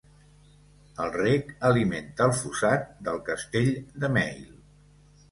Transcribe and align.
El 1.01 1.09
rec 1.15 1.51
alimenta 1.67 2.25
el 2.29 2.33
fossat 2.37 2.87
del 3.09 3.19
castell 3.27 3.69
de 4.05 4.09
Male. 4.15 4.49